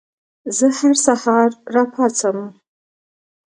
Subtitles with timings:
[0.57, 2.37] زه هر سهار راپاڅم.